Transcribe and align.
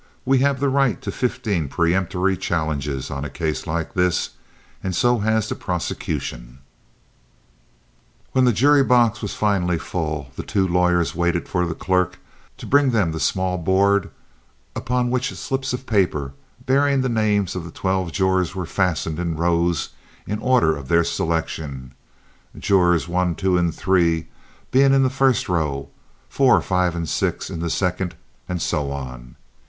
We 0.25 0.39
have 0.39 0.59
the 0.59 0.67
right 0.67 0.99
to 1.03 1.11
fifteen 1.11 1.69
peremptory 1.69 2.35
challenges 2.35 3.11
on 3.11 3.23
a 3.23 3.29
case 3.29 3.67
like 3.67 3.93
this, 3.93 4.31
and 4.83 4.95
so 4.95 5.19
has 5.19 5.47
the 5.47 5.53
prosecution." 5.53 6.57
When 8.31 8.43
the 8.45 8.51
jury 8.51 8.83
box 8.83 9.21
was 9.21 9.35
finally 9.35 9.77
full, 9.77 10.29
the 10.35 10.41
two 10.41 10.67
lawyers 10.67 11.13
waited 11.13 11.47
for 11.47 11.67
the 11.67 11.75
clerk 11.75 12.17
to 12.57 12.65
bring 12.65 12.89
them 12.89 13.11
the 13.11 13.19
small 13.19 13.59
board 13.59 14.09
upon 14.75 15.11
which 15.11 15.31
slips 15.35 15.71
of 15.71 15.85
paper 15.85 16.33
bearing 16.65 17.01
the 17.01 17.07
names 17.07 17.55
of 17.55 17.63
the 17.63 17.69
twelve 17.69 18.11
jurors 18.11 18.55
were 18.55 18.65
fastened 18.65 19.19
in 19.19 19.37
rows 19.37 19.89
in 20.25 20.39
order 20.39 20.75
of 20.75 20.87
their 20.87 21.03
selection—jurors 21.03 23.07
one, 23.07 23.35
two, 23.35 23.55
and 23.55 23.75
three 23.75 24.29
being 24.71 24.93
in 24.95 25.03
the 25.03 25.11
first 25.11 25.47
row; 25.47 25.89
four, 26.27 26.59
five, 26.59 26.95
and 26.95 27.07
six 27.07 27.51
in 27.51 27.59
the 27.59 27.69
second, 27.69 28.15
and 28.49 28.63
so 28.63 28.89
on. 28.91 29.35